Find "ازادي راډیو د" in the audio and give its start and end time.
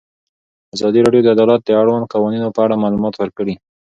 0.75-1.27